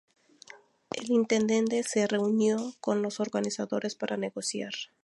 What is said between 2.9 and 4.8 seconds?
los organizadores para negociar.